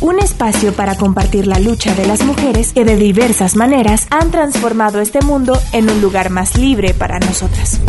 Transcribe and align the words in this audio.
Un 0.00 0.20
espacio 0.20 0.72
para 0.74 0.96
compartir 0.96 1.48
la 1.48 1.58
lucha 1.58 1.92
de 1.96 2.06
las 2.06 2.24
mujeres 2.24 2.72
que 2.72 2.84
de 2.84 2.96
diversas 2.96 3.56
maneras 3.56 4.06
han 4.10 4.30
transformado 4.30 5.00
este 5.00 5.20
mundo 5.22 5.58
en 5.72 5.90
un 5.90 6.00
lugar 6.00 6.30
más 6.30 6.56
libre 6.56 6.94
para 6.94 7.18
nosotras. 7.18 7.80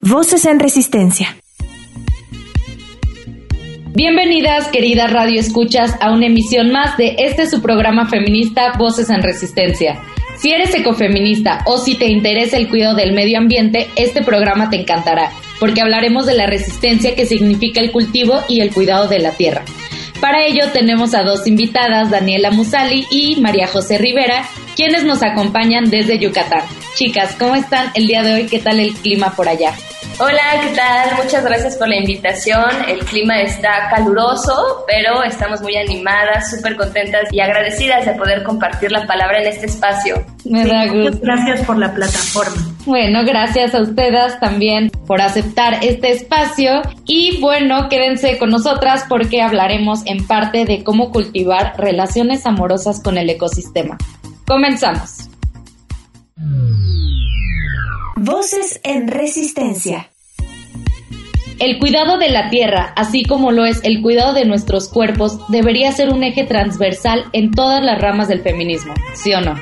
Voces 0.00 0.44
en 0.44 0.60
Resistencia. 0.60 1.36
Bienvenidas, 3.94 4.68
queridas 4.68 5.12
Radio 5.12 5.40
Escuchas, 5.40 5.96
a 6.00 6.12
una 6.12 6.26
emisión 6.26 6.70
más 6.70 6.96
de 6.96 7.16
este 7.18 7.46
su 7.46 7.60
programa 7.60 8.08
feminista 8.08 8.74
Voces 8.78 9.10
en 9.10 9.22
Resistencia. 9.22 10.00
Si 10.36 10.52
eres 10.52 10.74
ecofeminista 10.76 11.64
o 11.66 11.76
si 11.76 11.96
te 11.96 12.06
interesa 12.06 12.56
el 12.56 12.68
cuidado 12.68 12.94
del 12.94 13.14
medio 13.14 13.38
ambiente, 13.38 13.88
este 13.96 14.22
programa 14.22 14.70
te 14.70 14.80
encantará, 14.80 15.30
porque 15.62 15.80
hablaremos 15.80 16.26
de 16.26 16.34
la 16.34 16.48
resistencia 16.48 17.14
que 17.14 17.24
significa 17.24 17.80
el 17.80 17.92
cultivo 17.92 18.42
y 18.48 18.62
el 18.62 18.74
cuidado 18.74 19.06
de 19.06 19.20
la 19.20 19.30
tierra. 19.30 19.64
Para 20.20 20.44
ello 20.44 20.72
tenemos 20.72 21.14
a 21.14 21.22
dos 21.22 21.46
invitadas, 21.46 22.10
Daniela 22.10 22.50
Musali 22.50 23.06
y 23.12 23.40
María 23.40 23.68
José 23.68 23.96
Rivera, 23.96 24.44
quienes 24.74 25.04
nos 25.04 25.22
acompañan 25.22 25.88
desde 25.88 26.18
Yucatán. 26.18 26.62
Chicas, 26.96 27.36
¿cómo 27.38 27.54
están 27.54 27.92
el 27.94 28.08
día 28.08 28.24
de 28.24 28.34
hoy? 28.34 28.46
¿Qué 28.46 28.58
tal 28.58 28.80
el 28.80 28.92
clima 28.92 29.36
por 29.36 29.48
allá? 29.48 29.72
Hola, 30.18 30.42
¿qué 30.60 30.76
tal? 30.76 31.24
Muchas 31.24 31.44
gracias 31.44 31.76
por 31.76 31.88
la 31.88 31.96
invitación. 31.96 32.64
El 32.88 33.00
clima 33.00 33.40
está 33.40 33.88
caluroso, 33.90 34.84
pero 34.86 35.22
estamos 35.22 35.62
muy 35.62 35.76
animadas, 35.76 36.50
súper 36.50 36.76
contentas 36.76 37.22
y 37.32 37.40
agradecidas 37.40 38.04
de 38.06 38.12
poder 38.12 38.42
compartir 38.42 38.92
la 38.92 39.06
palabra 39.06 39.40
en 39.40 39.48
este 39.48 39.66
espacio. 39.66 40.24
Me 40.44 40.66
da 40.66 40.86
gusto. 40.86 41.18
Gracias 41.22 41.64
por 41.66 41.78
la 41.78 41.92
plataforma. 41.94 42.72
Bueno, 42.84 43.24
gracias 43.24 43.74
a 43.74 43.80
ustedes 43.80 44.38
también 44.40 44.90
por 45.06 45.20
aceptar 45.20 45.78
este 45.82 46.12
espacio 46.12 46.82
y 47.06 47.40
bueno, 47.40 47.88
quédense 47.88 48.38
con 48.38 48.50
nosotras 48.50 49.04
porque 49.08 49.40
hablaremos 49.40 50.02
en 50.06 50.26
parte 50.26 50.64
de 50.64 50.84
cómo 50.84 51.10
cultivar 51.10 51.74
relaciones 51.78 52.44
amorosas 52.46 53.00
con 53.02 53.18
el 53.18 53.30
ecosistema. 53.30 53.96
Comenzamos. 54.46 55.28
Voces 58.24 58.80
en 58.84 59.08
Resistencia. 59.08 60.12
El 61.58 61.80
cuidado 61.80 62.18
de 62.18 62.28
la 62.30 62.50
tierra, 62.50 62.92
así 62.94 63.24
como 63.24 63.50
lo 63.50 63.66
es 63.66 63.82
el 63.82 64.00
cuidado 64.00 64.32
de 64.32 64.44
nuestros 64.44 64.88
cuerpos, 64.88 65.40
debería 65.48 65.90
ser 65.90 66.10
un 66.10 66.22
eje 66.22 66.44
transversal 66.44 67.24
en 67.32 67.50
todas 67.50 67.82
las 67.82 68.00
ramas 68.00 68.28
del 68.28 68.40
feminismo, 68.40 68.94
¿sí 69.14 69.34
o 69.34 69.40
no? 69.40 69.56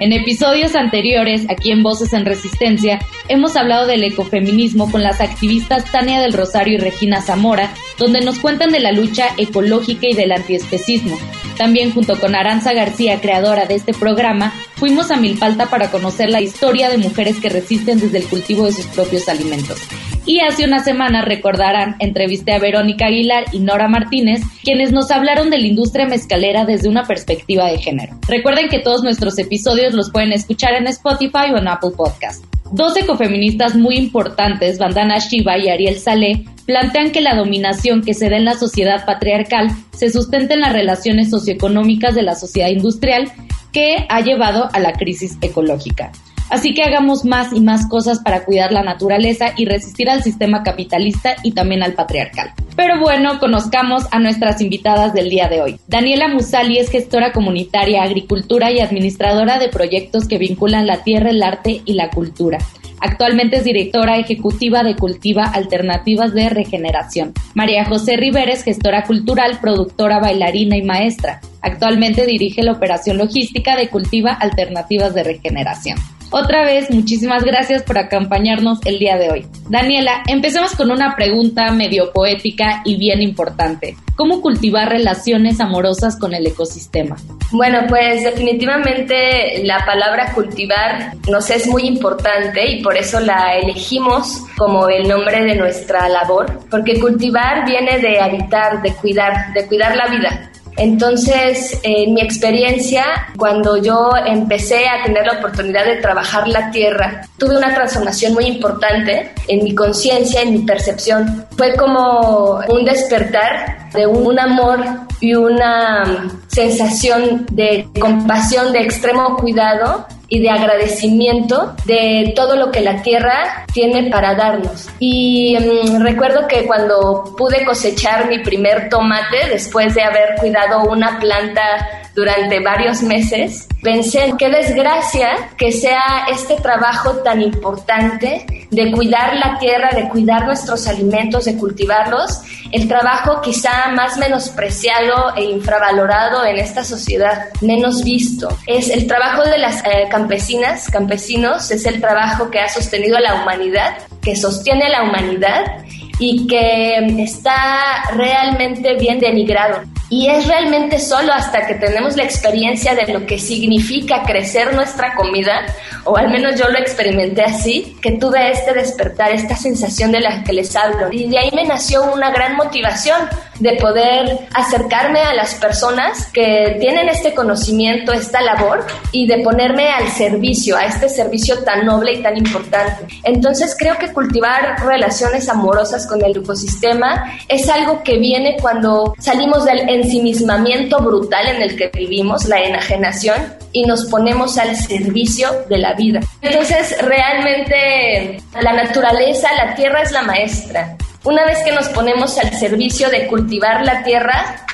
En 0.00 0.12
episodios 0.12 0.76
anteriores, 0.76 1.46
aquí 1.48 1.72
en 1.72 1.82
Voces 1.82 2.12
en 2.12 2.24
Resistencia, 2.24 3.00
hemos 3.26 3.56
hablado 3.56 3.86
del 3.86 4.04
ecofeminismo 4.04 4.90
con 4.92 5.02
las 5.02 5.20
activistas 5.20 5.90
Tania 5.90 6.20
del 6.20 6.34
Rosario 6.34 6.74
y 6.74 6.78
Regina 6.78 7.20
Zamora, 7.20 7.74
donde 7.98 8.20
nos 8.20 8.38
cuentan 8.38 8.70
de 8.70 8.78
la 8.78 8.92
lucha 8.92 9.26
ecológica 9.38 10.06
y 10.08 10.14
del 10.14 10.30
antiespecismo. 10.30 11.18
También 11.56 11.92
junto 11.92 12.18
con 12.20 12.36
Aranza 12.36 12.72
García, 12.72 13.20
creadora 13.20 13.66
de 13.66 13.74
este 13.74 13.92
programa, 13.92 14.52
fuimos 14.76 15.10
a 15.10 15.16
Milpalta 15.16 15.66
para 15.66 15.90
conocer 15.90 16.30
la 16.30 16.40
historia 16.40 16.90
de 16.90 16.98
mujeres 16.98 17.40
que 17.40 17.48
resisten 17.48 17.98
desde 17.98 18.18
el 18.18 18.28
cultivo 18.28 18.66
de 18.66 18.72
sus 18.72 18.86
propios 18.86 19.28
alimentos. 19.28 19.80
Y 20.28 20.40
hace 20.40 20.66
una 20.66 20.80
semana, 20.80 21.22
recordarán, 21.22 21.96
entrevisté 22.00 22.52
a 22.52 22.58
Verónica 22.58 23.06
Aguilar 23.06 23.46
y 23.50 23.60
Nora 23.60 23.88
Martínez, 23.88 24.42
quienes 24.62 24.92
nos 24.92 25.10
hablaron 25.10 25.48
de 25.48 25.56
la 25.56 25.66
industria 25.66 26.06
mezcalera 26.06 26.66
desde 26.66 26.90
una 26.90 27.04
perspectiva 27.04 27.64
de 27.64 27.78
género. 27.78 28.14
Recuerden 28.28 28.68
que 28.68 28.80
todos 28.80 29.02
nuestros 29.02 29.38
episodios 29.38 29.94
los 29.94 30.10
pueden 30.10 30.32
escuchar 30.32 30.74
en 30.74 30.86
Spotify 30.88 31.50
o 31.54 31.56
en 31.56 31.66
Apple 31.66 31.92
Podcast. 31.96 32.44
Dos 32.72 32.94
ecofeministas 32.98 33.74
muy 33.74 33.96
importantes, 33.96 34.78
Vandana 34.78 35.16
Shiva 35.16 35.56
y 35.56 35.70
Ariel 35.70 35.98
Saleh, 35.98 36.44
plantean 36.66 37.10
que 37.10 37.22
la 37.22 37.34
dominación 37.34 38.02
que 38.02 38.12
se 38.12 38.28
da 38.28 38.36
en 38.36 38.44
la 38.44 38.58
sociedad 38.58 39.06
patriarcal 39.06 39.70
se 39.96 40.10
sustenta 40.10 40.52
en 40.52 40.60
las 40.60 40.74
relaciones 40.74 41.30
socioeconómicas 41.30 42.14
de 42.14 42.24
la 42.24 42.34
sociedad 42.34 42.68
industrial 42.68 43.32
que 43.72 44.04
ha 44.10 44.20
llevado 44.20 44.68
a 44.74 44.78
la 44.78 44.92
crisis 44.92 45.38
ecológica. 45.40 46.12
Así 46.50 46.74
que 46.74 46.82
hagamos 46.82 47.24
más 47.24 47.52
y 47.52 47.60
más 47.60 47.88
cosas 47.88 48.20
para 48.20 48.44
cuidar 48.44 48.72
la 48.72 48.82
naturaleza 48.82 49.52
y 49.56 49.64
resistir 49.66 50.08
al 50.08 50.22
sistema 50.22 50.62
capitalista 50.62 51.36
y 51.42 51.52
también 51.52 51.82
al 51.82 51.94
patriarcal. 51.94 52.52
Pero 52.76 53.00
bueno, 53.00 53.38
conozcamos 53.38 54.04
a 54.12 54.20
nuestras 54.20 54.60
invitadas 54.60 55.12
del 55.12 55.30
día 55.30 55.48
de 55.48 55.60
hoy. 55.60 55.80
Daniela 55.88 56.28
Musali 56.28 56.78
es 56.78 56.90
gestora 56.90 57.32
comunitaria, 57.32 58.02
agricultura 58.02 58.70
y 58.70 58.80
administradora 58.80 59.58
de 59.58 59.68
proyectos 59.68 60.28
que 60.28 60.38
vinculan 60.38 60.86
la 60.86 61.02
tierra, 61.02 61.30
el 61.30 61.42
arte 61.42 61.82
y 61.84 61.94
la 61.94 62.10
cultura. 62.10 62.58
Actualmente 63.00 63.56
es 63.56 63.64
directora 63.64 64.16
ejecutiva 64.18 64.82
de 64.82 64.96
Cultiva 64.96 65.44
Alternativas 65.44 66.34
de 66.34 66.48
Regeneración. 66.48 67.32
María 67.54 67.84
José 67.84 68.16
Rivera 68.16 68.52
es 68.52 68.64
gestora 68.64 69.04
cultural, 69.04 69.58
productora, 69.60 70.18
bailarina 70.18 70.76
y 70.76 70.82
maestra. 70.82 71.40
Actualmente 71.62 72.26
dirige 72.26 72.62
la 72.62 72.72
operación 72.72 73.18
logística 73.18 73.76
de 73.76 73.88
Cultiva 73.88 74.32
Alternativas 74.32 75.14
de 75.14 75.24
Regeneración. 75.24 75.98
Otra 76.30 76.62
vez, 76.62 76.90
muchísimas 76.90 77.42
gracias 77.42 77.82
por 77.82 77.96
acompañarnos 77.96 78.80
el 78.84 78.98
día 78.98 79.16
de 79.16 79.30
hoy. 79.30 79.46
Daniela, 79.70 80.22
empecemos 80.26 80.76
con 80.76 80.90
una 80.90 81.16
pregunta 81.16 81.70
medio 81.72 82.12
poética 82.12 82.82
y 82.84 82.98
bien 82.98 83.22
importante. 83.22 83.96
¿Cómo 84.14 84.42
cultivar 84.42 84.90
relaciones 84.90 85.58
amorosas 85.58 86.18
con 86.18 86.34
el 86.34 86.46
ecosistema? 86.46 87.16
Bueno, 87.50 87.86
pues 87.88 88.24
definitivamente 88.24 89.62
la 89.64 89.86
palabra 89.86 90.34
cultivar 90.34 91.14
nos 91.30 91.48
es 91.48 91.66
muy 91.66 91.84
importante 91.84 92.72
y 92.72 92.82
por 92.82 92.98
eso 92.98 93.20
la 93.20 93.56
elegimos 93.56 94.42
como 94.58 94.88
el 94.90 95.08
nombre 95.08 95.42
de 95.44 95.54
nuestra 95.54 96.10
labor, 96.10 96.60
porque 96.70 97.00
cultivar 97.00 97.64
viene 97.64 98.00
de 98.00 98.20
habitar, 98.20 98.82
de 98.82 98.92
cuidar, 98.92 99.54
de 99.54 99.66
cuidar 99.66 99.96
la 99.96 100.08
vida. 100.08 100.50
Entonces, 100.78 101.80
en 101.82 102.14
mi 102.14 102.20
experiencia, 102.20 103.04
cuando 103.36 103.76
yo 103.76 104.10
empecé 104.24 104.86
a 104.88 105.04
tener 105.04 105.26
la 105.26 105.38
oportunidad 105.38 105.84
de 105.84 105.96
trabajar 105.96 106.46
la 106.46 106.70
tierra, 106.70 107.22
tuve 107.36 107.58
una 107.58 107.74
transformación 107.74 108.34
muy 108.34 108.46
importante 108.46 109.32
en 109.48 109.64
mi 109.64 109.74
conciencia, 109.74 110.42
en 110.42 110.52
mi 110.52 110.58
percepción. 110.60 111.46
Fue 111.56 111.74
como 111.74 112.60
un 112.68 112.84
despertar 112.84 113.90
de 113.92 114.06
un 114.06 114.38
amor 114.38 114.78
y 115.20 115.34
una 115.34 116.30
sensación 116.46 117.46
de 117.50 117.88
compasión, 117.98 118.72
de 118.72 118.80
extremo 118.80 119.36
cuidado 119.36 120.06
y 120.28 120.40
de 120.40 120.50
agradecimiento 120.50 121.74
de 121.86 122.32
todo 122.36 122.56
lo 122.56 122.70
que 122.70 122.80
la 122.80 123.02
tierra 123.02 123.66
tiene 123.72 124.10
para 124.10 124.34
darnos. 124.34 124.88
Y 124.98 125.56
mm, 125.56 126.02
recuerdo 126.02 126.46
que 126.46 126.66
cuando 126.66 127.34
pude 127.36 127.64
cosechar 127.64 128.28
mi 128.28 128.40
primer 128.40 128.88
tomate, 128.88 129.48
después 129.50 129.94
de 129.94 130.02
haber 130.02 130.36
cuidado 130.38 130.84
una 130.84 131.18
planta 131.18 131.97
durante 132.18 132.58
varios 132.58 133.00
meses, 133.00 133.68
pensé, 133.80 134.34
qué 134.36 134.48
desgracia 134.48 135.50
que 135.56 135.70
sea 135.70 136.26
este 136.28 136.56
trabajo 136.56 137.18
tan 137.18 137.40
importante 137.40 138.44
de 138.72 138.90
cuidar 138.90 139.36
la 139.36 139.56
tierra, 139.60 139.90
de 139.94 140.08
cuidar 140.08 140.44
nuestros 140.44 140.88
alimentos, 140.88 141.44
de 141.44 141.56
cultivarlos, 141.56 142.40
el 142.72 142.88
trabajo 142.88 143.40
quizá 143.40 143.92
más 143.94 144.18
menospreciado 144.18 145.36
e 145.36 145.44
infravalorado 145.44 146.44
en 146.44 146.56
esta 146.56 146.82
sociedad, 146.82 147.50
menos 147.60 148.02
visto. 148.02 148.48
Es 148.66 148.90
el 148.90 149.06
trabajo 149.06 149.44
de 149.44 149.58
las 149.58 149.84
eh, 149.84 150.08
campesinas, 150.10 150.90
campesinos, 150.90 151.70
es 151.70 151.86
el 151.86 152.00
trabajo 152.00 152.50
que 152.50 152.58
ha 152.58 152.68
sostenido 152.68 153.16
a 153.16 153.20
la 153.20 153.42
humanidad, 153.42 153.96
que 154.20 154.34
sostiene 154.34 154.86
a 154.86 154.88
la 154.88 155.02
humanidad 155.04 155.84
y 156.18 156.48
que 156.48 156.96
está 157.22 158.10
realmente 158.12 158.96
bien 158.96 159.20
denigrado. 159.20 159.82
Y 160.10 160.28
es 160.28 160.46
realmente 160.46 160.98
solo 160.98 161.32
hasta 161.34 161.66
que 161.66 161.74
tenemos 161.74 162.16
la 162.16 162.24
experiencia 162.24 162.94
de 162.94 163.12
lo 163.12 163.26
que 163.26 163.38
significa 163.38 164.22
crecer 164.22 164.72
nuestra 164.74 165.14
comida, 165.14 165.66
o 166.04 166.16
al 166.16 166.30
menos 166.30 166.58
yo 166.58 166.68
lo 166.68 166.78
experimenté 166.78 167.42
así, 167.42 167.96
que 168.00 168.12
tuve 168.12 168.50
este 168.50 168.72
despertar, 168.72 169.32
esta 169.32 169.54
sensación 169.54 170.10
de 170.12 170.20
la 170.20 170.42
que 170.44 170.54
les 170.54 170.74
hablo. 170.76 171.08
Y 171.12 171.28
de 171.28 171.38
ahí 171.38 171.50
me 171.54 171.64
nació 171.64 172.10
una 172.10 172.30
gran 172.30 172.56
motivación 172.56 173.20
de 173.60 173.72
poder 173.74 174.48
acercarme 174.54 175.20
a 175.20 175.34
las 175.34 175.54
personas 175.54 176.26
que 176.32 176.76
tienen 176.80 177.08
este 177.08 177.34
conocimiento, 177.34 178.12
esta 178.12 178.40
labor 178.40 178.86
y 179.12 179.26
de 179.26 179.38
ponerme 179.38 179.90
al 179.90 180.08
servicio, 180.08 180.76
a 180.76 180.84
este 180.84 181.08
servicio 181.08 181.62
tan 181.64 181.86
noble 181.86 182.14
y 182.14 182.22
tan 182.22 182.36
importante. 182.36 183.06
Entonces 183.24 183.76
creo 183.78 183.96
que 183.98 184.12
cultivar 184.12 184.84
relaciones 184.84 185.48
amorosas 185.48 186.06
con 186.06 186.24
el 186.24 186.36
ecosistema 186.36 187.38
es 187.48 187.68
algo 187.68 188.02
que 188.02 188.18
viene 188.18 188.56
cuando 188.60 189.14
salimos 189.18 189.64
del 189.64 189.88
ensimismamiento 189.88 190.98
brutal 190.98 191.48
en 191.48 191.62
el 191.62 191.76
que 191.76 191.88
vivimos, 191.88 192.46
la 192.46 192.60
enajenación, 192.60 193.54
y 193.72 193.84
nos 193.84 194.06
ponemos 194.06 194.58
al 194.58 194.74
servicio 194.76 195.48
de 195.68 195.78
la 195.78 195.94
vida. 195.94 196.20
Entonces 196.42 196.96
realmente 197.02 198.40
la 198.60 198.72
naturaleza, 198.72 199.48
la 199.54 199.74
tierra 199.74 200.02
es 200.02 200.12
la 200.12 200.22
maestra. 200.22 200.96
Una 201.24 201.44
vez 201.44 201.58
que 201.64 201.72
nos 201.72 201.88
ponemos 201.88 202.38
al 202.38 202.52
servicio 202.54 203.10
de 203.10 203.26
cultivar 203.26 203.84
la 203.84 204.02
tierra, 204.04 204.64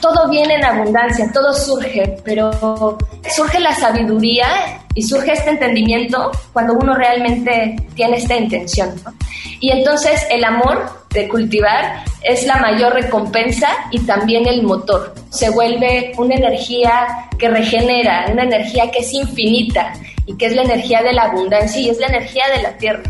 todo 0.00 0.28
viene 0.28 0.56
en 0.56 0.64
abundancia, 0.64 1.30
todo 1.32 1.54
surge, 1.54 2.16
pero 2.24 2.98
surge 3.34 3.60
la 3.60 3.74
sabiduría 3.74 4.80
y 4.94 5.02
surge 5.02 5.32
este 5.32 5.50
entendimiento 5.50 6.32
cuando 6.52 6.74
uno 6.74 6.94
realmente 6.94 7.76
tiene 7.94 8.16
esta 8.16 8.36
intención. 8.36 8.90
Y 9.60 9.70
entonces 9.70 10.26
el 10.30 10.42
amor 10.44 11.04
de 11.10 11.28
cultivar 11.28 12.02
es 12.22 12.44
la 12.46 12.56
mayor 12.56 12.94
recompensa 12.94 13.68
y 13.92 14.00
también 14.00 14.46
el 14.48 14.64
motor. 14.64 15.14
Se 15.30 15.50
vuelve 15.50 16.12
una 16.18 16.34
energía 16.34 17.28
que 17.38 17.48
regenera, 17.48 18.26
una 18.32 18.42
energía 18.42 18.90
que 18.90 18.98
es 18.98 19.12
infinita 19.12 19.92
y 20.26 20.36
que 20.36 20.46
es 20.46 20.56
la 20.56 20.62
energía 20.62 21.00
de 21.02 21.12
la 21.12 21.24
abundancia 21.24 21.80
y 21.80 21.90
es 21.90 21.98
la 21.98 22.08
energía 22.08 22.44
de 22.56 22.62
la 22.62 22.76
tierra. 22.76 23.02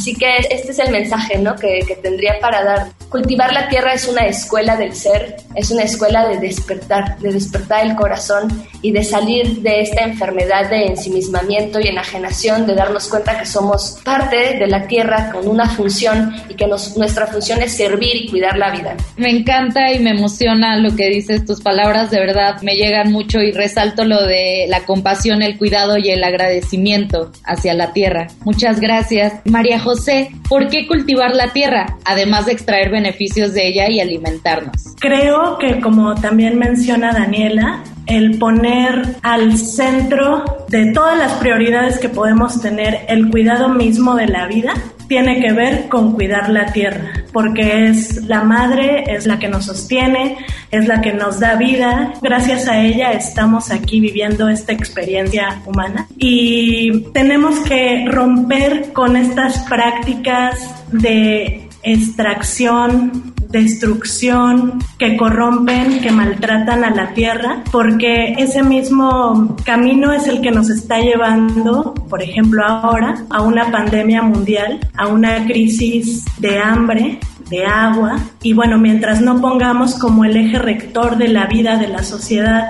Así 0.00 0.14
que 0.14 0.38
este 0.48 0.72
es 0.72 0.78
el 0.78 0.92
mensaje 0.92 1.36
¿no? 1.36 1.54
que, 1.56 1.80
que, 1.86 1.94
tendría 1.94 2.40
para 2.40 2.64
dar. 2.64 2.86
Cultivar 3.10 3.52
la 3.52 3.68
tierra 3.68 3.92
es 3.92 4.08
una 4.08 4.22
escuela 4.22 4.74
del 4.74 4.96
ser, 4.96 5.36
es 5.54 5.70
una 5.70 5.82
escuela 5.82 6.26
de 6.26 6.38
despertar, 6.38 7.18
de 7.18 7.30
despertar 7.30 7.84
el 7.84 7.94
corazón 7.96 8.48
y 8.82 8.92
de 8.92 9.04
salir 9.04 9.60
de 9.60 9.80
esta 9.80 10.04
enfermedad 10.04 10.70
de 10.70 10.86
ensimismamiento 10.86 11.80
y 11.80 11.88
enajenación, 11.88 12.66
de 12.66 12.74
darnos 12.74 13.08
cuenta 13.08 13.38
que 13.38 13.46
somos 13.46 13.98
parte 14.04 14.58
de 14.58 14.66
la 14.66 14.86
tierra 14.86 15.30
con 15.32 15.46
una 15.46 15.68
función 15.68 16.34
y 16.48 16.54
que 16.54 16.66
nos, 16.66 16.96
nuestra 16.96 17.26
función 17.26 17.62
es 17.62 17.76
servir 17.76 18.16
y 18.16 18.28
cuidar 18.28 18.56
la 18.56 18.70
vida. 18.70 18.96
Me 19.16 19.30
encanta 19.30 19.92
y 19.92 19.98
me 19.98 20.10
emociona 20.10 20.76
lo 20.76 20.94
que 20.96 21.08
dices, 21.08 21.44
tus 21.44 21.60
palabras 21.60 22.10
de 22.10 22.20
verdad 22.20 22.60
me 22.62 22.76
llegan 22.76 23.12
mucho 23.12 23.40
y 23.40 23.52
resalto 23.52 24.04
lo 24.04 24.24
de 24.24 24.66
la 24.68 24.80
compasión, 24.80 25.42
el 25.42 25.58
cuidado 25.58 25.98
y 25.98 26.10
el 26.10 26.22
agradecimiento 26.24 27.32
hacia 27.44 27.74
la 27.74 27.92
tierra. 27.92 28.28
Muchas 28.44 28.80
gracias. 28.80 29.34
María 29.44 29.78
José, 29.78 30.30
¿por 30.48 30.68
qué 30.68 30.86
cultivar 30.86 31.34
la 31.34 31.52
tierra, 31.52 31.98
además 32.04 32.46
de 32.46 32.52
extraer 32.52 32.90
beneficios 32.90 33.54
de 33.54 33.68
ella 33.68 33.90
y 33.90 34.00
alimentarnos? 34.00 34.94
Creo 35.00 35.58
que 35.58 35.80
como 35.80 36.14
también 36.14 36.58
menciona 36.58 37.12
Daniela, 37.12 37.82
el 38.10 38.38
poner 38.38 39.16
al 39.22 39.56
centro 39.56 40.44
de 40.68 40.92
todas 40.92 41.16
las 41.16 41.32
prioridades 41.34 41.98
que 41.98 42.08
podemos 42.08 42.60
tener 42.60 43.06
el 43.08 43.30
cuidado 43.30 43.68
mismo 43.68 44.14
de 44.16 44.26
la 44.26 44.46
vida 44.46 44.74
tiene 45.10 45.40
que 45.40 45.52
ver 45.52 45.88
con 45.88 46.12
cuidar 46.12 46.50
la 46.50 46.72
tierra, 46.72 47.10
porque 47.32 47.88
es 47.88 48.22
la 48.26 48.44
madre, 48.44 49.02
es 49.08 49.26
la 49.26 49.40
que 49.40 49.48
nos 49.48 49.64
sostiene, 49.64 50.36
es 50.70 50.86
la 50.86 51.00
que 51.00 51.12
nos 51.12 51.40
da 51.40 51.56
vida. 51.56 52.12
Gracias 52.22 52.68
a 52.68 52.78
ella 52.80 53.10
estamos 53.10 53.72
aquí 53.72 53.98
viviendo 53.98 54.48
esta 54.48 54.72
experiencia 54.72 55.60
humana 55.66 56.06
y 56.16 57.06
tenemos 57.12 57.58
que 57.60 58.04
romper 58.06 58.92
con 58.92 59.16
estas 59.16 59.58
prácticas 59.68 60.60
de 60.92 61.68
extracción, 61.82 63.29
destrucción, 63.50 64.78
que 64.98 65.16
corrompen, 65.16 66.00
que 66.00 66.10
maltratan 66.10 66.84
a 66.84 66.90
la 66.90 67.12
tierra, 67.14 67.62
porque 67.70 68.34
ese 68.38 68.62
mismo 68.62 69.56
camino 69.64 70.12
es 70.12 70.26
el 70.26 70.40
que 70.40 70.50
nos 70.50 70.70
está 70.70 71.00
llevando, 71.00 71.94
por 72.08 72.22
ejemplo, 72.22 72.64
ahora 72.64 73.24
a 73.30 73.42
una 73.42 73.70
pandemia 73.70 74.22
mundial, 74.22 74.80
a 74.96 75.08
una 75.08 75.46
crisis 75.46 76.24
de 76.38 76.58
hambre, 76.58 77.18
de 77.50 77.66
agua, 77.66 78.20
y 78.42 78.52
bueno, 78.52 78.78
mientras 78.78 79.20
no 79.20 79.40
pongamos 79.40 79.96
como 79.96 80.24
el 80.24 80.36
eje 80.36 80.58
rector 80.58 81.16
de 81.16 81.28
la 81.28 81.46
vida 81.46 81.76
de 81.76 81.88
la 81.88 82.04
sociedad 82.04 82.68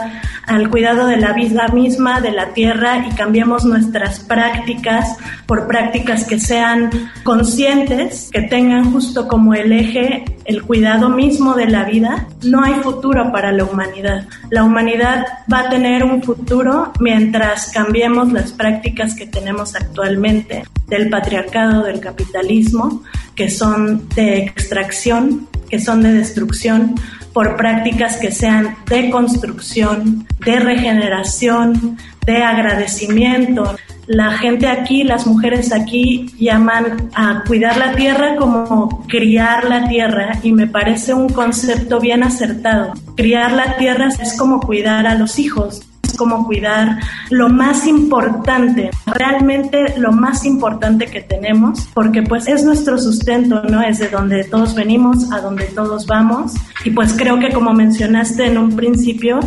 al 0.50 0.68
cuidado 0.68 1.06
de 1.06 1.16
la 1.16 1.32
vida 1.32 1.68
misma, 1.68 2.20
de 2.20 2.32
la 2.32 2.48
tierra 2.54 3.06
y 3.06 3.14
cambiemos 3.14 3.64
nuestras 3.64 4.18
prácticas 4.18 5.16
por 5.46 5.68
prácticas 5.68 6.26
que 6.26 6.40
sean 6.40 6.90
conscientes, 7.22 8.30
que 8.32 8.42
tengan 8.42 8.90
justo 8.92 9.28
como 9.28 9.54
el 9.54 9.72
eje 9.72 10.24
el 10.50 10.62
cuidado 10.62 11.08
mismo 11.08 11.54
de 11.54 11.68
la 11.68 11.84
vida, 11.84 12.26
no 12.42 12.64
hay 12.64 12.74
futuro 12.74 13.30
para 13.30 13.52
la 13.52 13.62
humanidad. 13.62 14.26
La 14.50 14.64
humanidad 14.64 15.24
va 15.50 15.60
a 15.60 15.70
tener 15.70 16.02
un 16.02 16.24
futuro 16.24 16.92
mientras 16.98 17.70
cambiemos 17.70 18.32
las 18.32 18.52
prácticas 18.52 19.14
que 19.14 19.28
tenemos 19.28 19.76
actualmente 19.76 20.64
del 20.88 21.08
patriarcado, 21.08 21.84
del 21.84 22.00
capitalismo, 22.00 23.04
que 23.36 23.48
son 23.48 24.08
de 24.16 24.38
extracción, 24.38 25.46
que 25.70 25.78
son 25.78 26.02
de 26.02 26.14
destrucción, 26.14 26.96
por 27.32 27.54
prácticas 27.54 28.16
que 28.16 28.32
sean 28.32 28.76
de 28.86 29.08
construcción, 29.08 30.26
de 30.44 30.58
regeneración, 30.58 31.96
de 32.26 32.42
agradecimiento. 32.42 33.76
La 34.12 34.32
gente 34.32 34.66
aquí, 34.66 35.04
las 35.04 35.24
mujeres 35.24 35.72
aquí 35.72 36.26
llaman 36.36 37.10
a 37.14 37.44
cuidar 37.46 37.76
la 37.76 37.94
tierra 37.94 38.34
como 38.34 39.06
criar 39.06 39.68
la 39.68 39.86
tierra 39.86 40.40
y 40.42 40.52
me 40.52 40.66
parece 40.66 41.14
un 41.14 41.28
concepto 41.28 42.00
bien 42.00 42.24
acertado. 42.24 42.92
Criar 43.14 43.52
la 43.52 43.76
tierra 43.76 44.08
es 44.08 44.36
como 44.36 44.58
cuidar 44.58 45.06
a 45.06 45.14
los 45.14 45.38
hijos 45.38 45.86
como 46.16 46.44
cuidar 46.44 46.98
lo 47.30 47.48
más 47.48 47.86
importante, 47.86 48.90
realmente 49.06 49.94
lo 49.96 50.12
más 50.12 50.44
importante 50.44 51.06
que 51.06 51.22
tenemos, 51.22 51.88
porque 51.94 52.22
pues 52.22 52.46
es 52.46 52.62
nuestro 52.62 52.98
sustento, 52.98 53.62
¿no? 53.62 53.80
Es 53.80 54.00
de 54.00 54.08
donde 54.08 54.44
todos 54.44 54.74
venimos, 54.74 55.32
a 55.32 55.40
donde 55.40 55.64
todos 55.66 56.06
vamos. 56.06 56.52
Y 56.84 56.90
pues 56.90 57.14
creo 57.16 57.38
que 57.38 57.50
como 57.52 57.72
mencionaste 57.72 58.44
en 58.44 58.58
un 58.58 58.76
principio, 58.76 59.40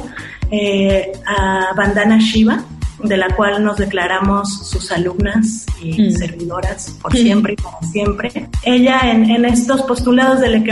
eh, 0.55 1.11
a 1.25 1.73
Bandana 1.75 2.19
Shiva, 2.19 2.63
de 3.03 3.17
la 3.17 3.27
cual 3.35 3.63
nos 3.63 3.77
declaramos 3.77 4.67
sus 4.67 4.91
alumnas 4.91 5.65
y 5.81 6.01
mm. 6.01 6.11
servidoras 6.11 6.97
por 7.01 7.13
siempre 7.13 7.53
y 7.53 7.55
para 7.57 7.79
siempre. 7.81 8.49
Ella 8.63 9.01
en, 9.03 9.29
en 9.29 9.45
estos 9.45 9.81
postulados 9.83 10.39
del, 10.39 10.63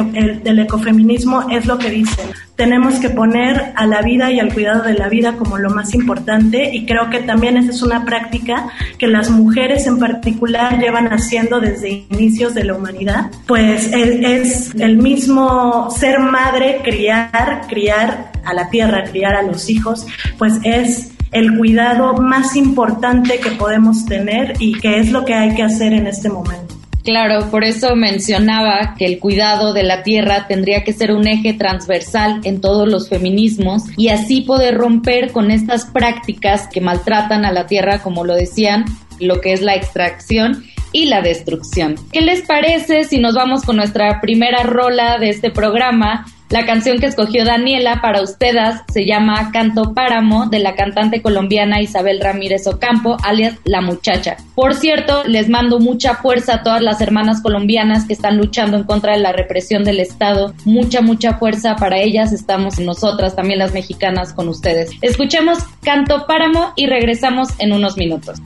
del, 0.44 0.60
ecofeminismo 0.60 1.50
es 1.50 1.66
lo 1.66 1.78
que 1.78 1.90
dice, 1.90 2.22
tenemos 2.56 3.00
que 3.00 3.10
poner 3.10 3.74
a 3.76 3.86
la 3.86 4.02
vida 4.02 4.32
y 4.32 4.40
al 4.40 4.54
cuidado 4.54 4.84
de 4.84 4.94
la 4.94 5.10
vida 5.10 5.34
como 5.34 5.58
lo 5.58 5.70
más 5.70 5.94
importante 5.94 6.74
y 6.74 6.86
creo 6.86 7.10
que 7.10 7.20
también 7.20 7.58
esa 7.58 7.72
es 7.72 7.82
una 7.82 8.06
práctica 8.06 8.68
que 8.98 9.08
las 9.08 9.30
mujeres 9.30 9.88
en 9.88 10.00
particular 10.00 10.80
llevan 10.80 11.08
haciendo 11.08 11.60
desde 11.60 12.06
inicios 12.10 12.54
de 12.54 12.64
la 12.64 12.76
humanidad, 12.76 13.32
pues 13.48 13.92
es, 13.92 14.74
es 14.74 14.76
el 14.76 14.98
mismo 14.98 15.90
ser 15.92 16.20
madre, 16.20 16.82
criar, 16.84 17.68
criar 17.68 18.32
a 18.46 18.54
la 18.54 18.70
tierra, 18.70 19.04
criar 19.04 19.36
a 19.36 19.42
los 19.42 19.70
hijos, 19.70 20.06
pues 20.38 20.54
es 20.64 21.11
el 21.32 21.58
cuidado 21.58 22.14
más 22.14 22.56
importante 22.56 23.40
que 23.40 23.52
podemos 23.52 24.06
tener 24.06 24.54
y 24.60 24.74
que 24.80 25.00
es 25.00 25.12
lo 25.12 25.26
que 25.26 25.34
hay 25.34 25.56
que 25.56 25.64
hacer 25.64 25.94
en 25.94 26.08
este 26.08 26.30
momento. 26.30 26.76
Claro, 27.04 27.50
por 27.50 27.64
eso 27.64 27.96
mencionaba 27.96 28.94
que 28.96 29.06
el 29.06 29.18
cuidado 29.18 29.74
de 29.74 29.84
la 29.84 30.04
tierra 30.04 30.46
tendría 30.48 30.84
que 30.84 30.94
ser 30.94 31.12
un 31.12 31.28
eje 31.28 31.54
transversal 31.54 32.42
en 32.44 32.62
todos 32.62 32.88
los 32.88 33.10
feminismos 33.10 33.84
y 33.98 34.10
así 34.10 34.42
poder 34.42 34.76
romper 34.76 35.32
con 35.32 35.50
estas 35.50 35.86
prácticas 35.86 36.68
que 36.68 36.80
maltratan 36.80 37.44
a 37.44 37.52
la 37.52 37.66
tierra, 37.66 38.04
como 38.04 38.24
lo 38.24 38.36
decían, 38.36 38.86
lo 39.20 39.42
que 39.42 39.54
es 39.54 39.62
la 39.62 39.76
extracción 39.76 40.64
y 40.92 41.06
la 41.06 41.22
destrucción. 41.22 41.96
¿Qué 42.12 42.22
les 42.22 42.42
parece 42.42 43.04
si 43.04 43.18
nos 43.18 43.34
vamos 43.34 43.64
con 43.64 43.78
nuestra 43.78 44.22
primera 44.22 44.62
rola 44.64 45.18
de 45.18 45.30
este 45.30 45.50
programa? 45.50 46.28
La 46.52 46.66
canción 46.66 47.00
que 47.00 47.06
escogió 47.06 47.46
Daniela 47.46 48.02
para 48.02 48.22
ustedes 48.22 48.82
se 48.92 49.06
llama 49.06 49.52
Canto 49.54 49.94
Páramo 49.94 50.48
de 50.48 50.60
la 50.60 50.76
cantante 50.76 51.22
colombiana 51.22 51.82
Isabel 51.82 52.20
Ramírez 52.20 52.68
Ocampo, 52.68 53.16
alias 53.24 53.56
La 53.64 53.80
Muchacha. 53.80 54.36
Por 54.54 54.74
cierto, 54.74 55.24
les 55.24 55.48
mando 55.48 55.80
mucha 55.80 56.16
fuerza 56.16 56.56
a 56.56 56.64
todas 56.64 56.82
las 56.82 57.00
hermanas 57.00 57.42
colombianas 57.42 58.06
que 58.06 58.12
están 58.12 58.38
luchando 58.38 58.76
en 58.76 58.84
contra 58.84 59.14
de 59.14 59.22
la 59.22 59.32
represión 59.32 59.86
del 59.86 60.02
Estado. 60.02 60.54
Mucha, 60.66 61.00
mucha 61.00 61.38
fuerza 61.38 61.78
para 61.78 62.00
ellas. 62.00 62.34
Estamos 62.34 62.80
nosotras, 62.80 63.34
también 63.34 63.60
las 63.60 63.74
mexicanas, 63.74 64.34
con 64.34 64.50
ustedes. 64.50 64.92
Escuchemos 65.02 65.60
Canto 65.82 66.26
Páramo 66.28 66.74
y 66.76 66.88
regresamos 66.88 67.48
en 67.60 67.72
unos 67.72 67.96
minutos. 67.96 68.42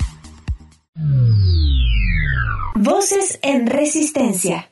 Voces 2.76 3.40
en 3.42 3.66
Resistencia. 3.66 4.70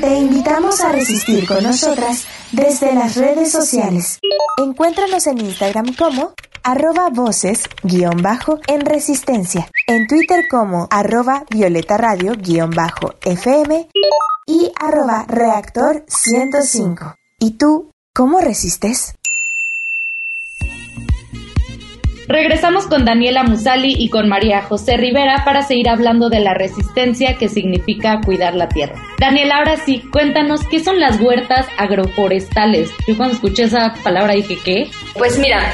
Te 0.00 0.18
invitamos 0.18 0.80
a 0.80 0.92
resistir 0.92 1.46
con 1.46 1.62
nosotras 1.62 2.24
desde 2.52 2.94
las 2.94 3.16
redes 3.16 3.52
sociales. 3.52 4.18
Encuéntranos 4.56 5.26
en 5.26 5.40
Instagram 5.40 5.94
como 5.94 6.32
arroba 6.62 7.10
voces 7.10 7.64
guion 7.82 8.22
bajo 8.22 8.58
en 8.66 8.80
resistencia, 8.86 9.68
en 9.86 10.06
Twitter 10.06 10.46
como 10.50 10.88
arroba 10.90 11.44
violeta 11.50 11.98
radio 11.98 12.32
guion 12.34 12.70
bajo 12.70 13.14
FM 13.22 13.90
y 14.46 14.72
arroba 14.80 15.26
reactor 15.28 16.04
105. 16.08 17.14
¿Y 17.38 17.58
tú, 17.58 17.90
cómo 18.14 18.40
resistes? 18.40 19.14
Regresamos 22.30 22.86
con 22.86 23.04
Daniela 23.04 23.42
Musali 23.42 23.92
y 23.98 24.08
con 24.08 24.28
María 24.28 24.62
José 24.62 24.96
Rivera 24.96 25.42
para 25.44 25.62
seguir 25.62 25.88
hablando 25.88 26.28
de 26.28 26.38
la 26.38 26.54
resistencia 26.54 27.36
que 27.36 27.48
significa 27.48 28.20
cuidar 28.24 28.54
la 28.54 28.68
tierra. 28.68 28.94
Daniela, 29.18 29.56
ahora 29.56 29.76
sí, 29.78 30.04
cuéntanos 30.12 30.60
qué 30.68 30.78
son 30.78 31.00
las 31.00 31.20
huertas 31.20 31.66
agroforestales. 31.76 32.92
Yo 33.08 33.16
cuando 33.16 33.34
escuché 33.34 33.64
esa 33.64 33.94
palabra 34.04 34.34
dije, 34.34 34.56
¿qué? 34.64 34.88
Pues 35.14 35.40
mira, 35.40 35.72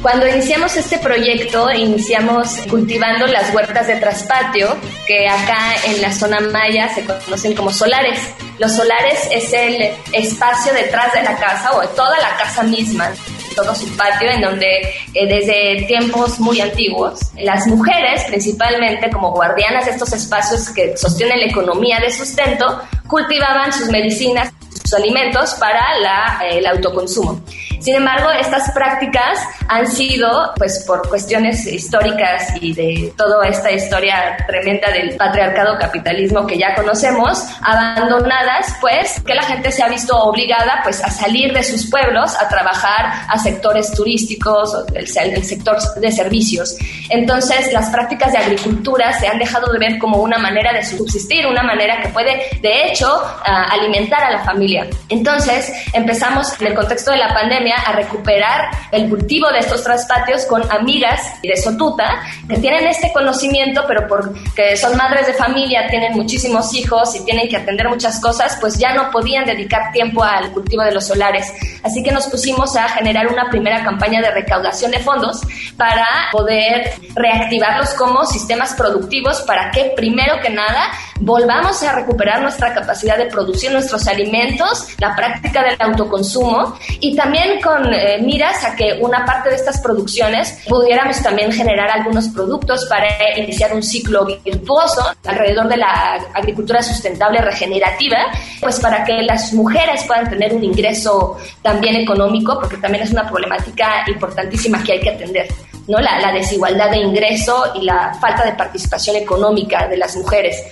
cuando 0.00 0.28
iniciamos 0.28 0.76
este 0.76 0.98
proyecto, 0.98 1.72
iniciamos 1.72 2.56
cultivando 2.70 3.26
las 3.26 3.52
huertas 3.52 3.88
de 3.88 3.96
traspatio, 3.96 4.76
que 5.08 5.26
acá 5.26 5.74
en 5.88 6.02
la 6.02 6.12
zona 6.12 6.38
maya 6.38 6.88
se 6.88 7.04
conocen 7.04 7.56
como 7.56 7.72
solares. 7.72 8.32
Los 8.60 8.76
solares 8.76 9.28
es 9.32 9.52
el 9.52 9.90
espacio 10.12 10.72
detrás 10.72 11.12
de 11.14 11.24
la 11.24 11.36
casa 11.36 11.76
o 11.76 11.80
toda 11.88 12.16
la 12.20 12.36
casa 12.36 12.62
misma 12.62 13.10
todo 13.56 13.74
su 13.74 13.96
patio, 13.96 14.30
en 14.30 14.42
donde 14.42 14.94
eh, 15.14 15.26
desde 15.26 15.86
tiempos 15.86 16.38
muy 16.38 16.60
antiguos, 16.60 17.18
las 17.38 17.66
mujeres, 17.66 18.22
principalmente 18.28 19.10
como 19.10 19.32
guardianas 19.32 19.86
de 19.86 19.92
estos 19.92 20.12
espacios 20.12 20.68
que 20.68 20.96
sostienen 20.96 21.40
la 21.40 21.46
economía 21.46 21.98
de 21.98 22.12
sustento, 22.12 22.82
cultivaban 23.08 23.72
sus 23.72 23.88
medicinas, 23.88 24.52
sus 24.86 24.94
alimentos 24.94 25.54
para 25.54 25.98
la, 25.98 26.40
eh, 26.44 26.58
el 26.58 26.66
autoconsumo. 26.66 27.40
Sin 27.80 27.94
embargo, 27.94 28.30
estas 28.30 28.70
prácticas 28.72 29.38
han 29.68 29.86
sido, 29.86 30.52
pues 30.56 30.84
por 30.86 31.08
cuestiones 31.08 31.66
históricas 31.66 32.48
y 32.60 32.72
de 32.72 33.12
toda 33.16 33.46
esta 33.46 33.70
historia 33.70 34.36
tremenda 34.46 34.90
del 34.90 35.16
patriarcado 35.16 35.78
capitalismo 35.78 36.46
que 36.46 36.58
ya 36.58 36.74
conocemos, 36.74 37.44
abandonadas, 37.62 38.74
pues 38.80 39.20
que 39.20 39.34
la 39.34 39.42
gente 39.42 39.70
se 39.70 39.82
ha 39.82 39.88
visto 39.88 40.16
obligada 40.16 40.80
pues 40.82 41.02
a 41.02 41.10
salir 41.10 41.52
de 41.52 41.62
sus 41.62 41.90
pueblos 41.90 42.34
a 42.40 42.48
trabajar 42.48 43.12
a 43.28 43.38
sectores 43.38 43.92
turísticos, 43.92 44.74
el, 44.94 45.06
el 45.34 45.44
sector 45.44 45.76
de 45.96 46.10
servicios. 46.12 46.76
Entonces, 47.08 47.72
las 47.72 47.90
prácticas 47.90 48.32
de 48.32 48.38
agricultura 48.38 49.12
se 49.12 49.28
han 49.28 49.38
dejado 49.38 49.72
de 49.72 49.78
ver 49.78 49.98
como 49.98 50.18
una 50.18 50.38
manera 50.38 50.72
de 50.72 50.84
subsistir, 50.84 51.46
una 51.46 51.62
manera 51.62 52.00
que 52.00 52.08
puede, 52.08 52.42
de 52.60 52.86
hecho, 52.86 53.08
alimentar 53.44 54.22
a 54.22 54.30
la 54.30 54.44
familia. 54.44 54.86
Entonces, 55.08 55.72
empezamos 55.92 56.60
en 56.60 56.68
el 56.68 56.74
contexto 56.74 57.12
de 57.12 57.18
la 57.18 57.32
pandemia 57.32 57.76
a 57.76 57.92
recuperar 57.92 58.68
el 58.92 59.08
cultivo 59.08 59.50
de 59.50 59.60
estos 59.60 59.82
traspatios 59.82 60.44
con 60.46 60.62
amigas 60.70 61.20
de 61.42 61.56
Sotuta 61.56 62.22
que 62.48 62.56
tienen 62.58 62.86
este 62.86 63.12
conocimiento, 63.12 63.84
pero 63.86 64.06
porque 64.08 64.76
son 64.76 64.96
madres 64.96 65.26
de 65.26 65.34
familia, 65.34 65.86
tienen 65.88 66.12
muchísimos 66.12 66.74
hijos 66.74 67.14
y 67.14 67.24
tienen 67.24 67.48
que 67.48 67.56
atender 67.56 67.88
muchas 67.88 68.20
cosas, 68.20 68.56
pues 68.60 68.78
ya 68.78 68.92
no 68.94 69.10
podían 69.10 69.44
dedicar 69.44 69.92
tiempo 69.92 70.22
al 70.22 70.50
cultivo 70.52 70.82
de 70.82 70.92
los 70.92 71.06
solares. 71.06 71.52
Así 71.82 72.02
que 72.02 72.10
nos 72.10 72.26
pusimos 72.26 72.76
a 72.76 72.88
generar 72.88 73.28
una 73.28 73.48
primera 73.50 73.84
campaña 73.84 74.20
de 74.20 74.30
recaudación 74.30 74.90
de 74.90 74.98
fondos 74.98 75.40
para 75.76 76.06
poder 76.32 76.92
reactivarlos 77.14 77.94
como 77.94 78.24
sistemas 78.24 78.74
productivos 78.74 79.42
para 79.42 79.70
que 79.70 79.92
primero 79.96 80.34
que 80.42 80.50
nada 80.50 80.90
volvamos 81.20 81.82
a 81.82 81.92
recuperar 81.92 82.42
nuestra 82.42 82.74
capacidad 82.74 83.16
de 83.16 83.26
producir 83.26 83.72
nuestros 83.72 84.06
alimentos, 84.06 84.88
la 84.98 85.14
práctica 85.14 85.62
del 85.62 85.76
autoconsumo 85.78 86.78
y 87.00 87.16
también 87.16 87.60
con 87.60 87.92
eh, 87.92 88.18
miras 88.22 88.64
a 88.64 88.74
que 88.76 88.98
una 89.00 89.24
parte 89.24 89.50
de 89.50 89.56
estas 89.56 89.80
producciones 89.80 90.62
pudiéramos 90.68 91.22
también 91.22 91.52
generar 91.52 91.90
algunos 91.90 92.28
productos 92.28 92.86
para 92.88 93.06
iniciar 93.38 93.74
un 93.74 93.82
ciclo 93.82 94.26
virtuoso 94.44 95.14
alrededor 95.24 95.68
de 95.68 95.76
la 95.78 96.18
agricultura 96.34 96.82
sustentable 96.82 97.40
regenerativa, 97.40 98.18
pues 98.60 98.80
para 98.80 99.04
que 99.04 99.22
las 99.22 99.52
mujeres 99.52 100.04
puedan 100.06 100.28
tener 100.28 100.54
un 100.54 100.64
ingreso 100.64 101.36
también 101.62 101.96
económico, 101.96 102.58
porque 102.60 102.76
también 102.76 103.04
es 103.04 103.10
una 103.10 103.28
problemática 103.28 104.04
importantísima 104.08 104.82
que 104.82 104.92
hay 104.92 105.00
que 105.00 105.10
atender. 105.10 105.48
¿No? 105.88 105.98
La, 105.98 106.32
desigualdad 106.32 106.90
de 106.90 106.98
ingreso 106.98 107.72
y 107.74 107.82
la 107.82 108.14
falta 108.20 108.44
de 108.44 108.52
participación 108.52 109.16
económica 109.16 109.88
de 109.88 109.96
las 109.96 110.16
mujeres. 110.16 110.64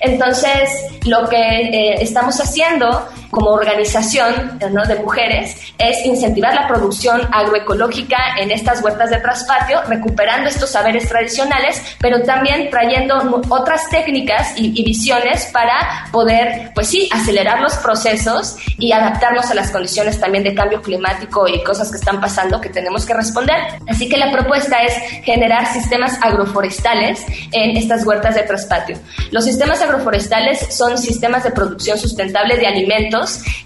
Entonces, 0.00 0.70
lo 1.04 1.28
que 1.28 1.36
eh, 1.36 1.94
estamos 2.00 2.40
haciendo 2.40 3.06
como 3.30 3.50
organización 3.50 4.58
¿no? 4.72 4.84
de 4.84 4.96
mujeres 4.96 5.56
es 5.78 6.04
incentivar 6.04 6.54
la 6.54 6.66
producción 6.66 7.20
agroecológica 7.32 8.18
en 8.38 8.50
estas 8.50 8.82
huertas 8.82 9.10
de 9.10 9.18
traspatio, 9.18 9.80
recuperando 9.88 10.48
estos 10.48 10.70
saberes 10.70 11.08
tradicionales, 11.08 11.82
pero 12.00 12.22
también 12.22 12.70
trayendo 12.70 13.42
otras 13.48 13.88
técnicas 13.88 14.58
y, 14.58 14.78
y 14.78 14.84
visiones 14.84 15.46
para 15.52 16.06
poder, 16.10 16.72
pues 16.74 16.88
sí, 16.88 17.08
acelerar 17.12 17.60
los 17.60 17.74
procesos 17.76 18.56
y 18.78 18.92
adaptarnos 18.92 19.50
a 19.50 19.54
las 19.54 19.70
condiciones 19.70 20.18
también 20.18 20.44
de 20.44 20.54
cambio 20.54 20.82
climático 20.82 21.46
y 21.46 21.62
cosas 21.62 21.90
que 21.90 21.96
están 21.96 22.20
pasando 22.20 22.60
que 22.60 22.68
tenemos 22.68 23.06
que 23.06 23.14
responder. 23.14 23.56
Así 23.88 24.08
que 24.08 24.16
la 24.16 24.32
propuesta 24.32 24.78
es 24.82 24.94
generar 25.24 25.66
sistemas 25.72 26.18
agroforestales 26.22 27.24
en 27.52 27.76
estas 27.76 28.04
huertas 28.04 28.34
de 28.34 28.42
traspatio. 28.42 28.98
Los 29.30 29.44
sistemas 29.44 29.80
agroforestales 29.80 30.74
son 30.74 30.98
sistemas 30.98 31.44
de 31.44 31.50
producción 31.50 31.98
sustentable 31.98 32.56
de 32.56 32.66
alimentos 32.66 33.19